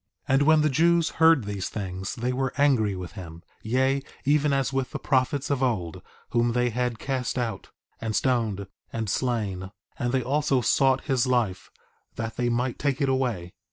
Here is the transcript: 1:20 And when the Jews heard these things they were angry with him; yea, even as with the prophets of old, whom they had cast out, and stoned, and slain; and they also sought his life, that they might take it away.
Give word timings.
1:20 0.27 0.33
And 0.33 0.41
when 0.47 0.61
the 0.61 0.69
Jews 0.71 1.09
heard 1.21 1.43
these 1.43 1.69
things 1.69 2.15
they 2.15 2.33
were 2.33 2.51
angry 2.57 2.95
with 2.95 3.11
him; 3.11 3.43
yea, 3.61 4.01
even 4.25 4.51
as 4.51 4.73
with 4.73 4.89
the 4.89 4.97
prophets 4.97 5.51
of 5.51 5.61
old, 5.61 6.01
whom 6.31 6.53
they 6.53 6.71
had 6.71 6.97
cast 6.97 7.37
out, 7.37 7.69
and 7.99 8.15
stoned, 8.15 8.65
and 8.91 9.07
slain; 9.11 9.69
and 9.99 10.11
they 10.11 10.23
also 10.23 10.59
sought 10.59 11.01
his 11.03 11.27
life, 11.27 11.69
that 12.15 12.35
they 12.35 12.49
might 12.49 12.79
take 12.79 12.99
it 12.99 13.09
away. 13.09 13.53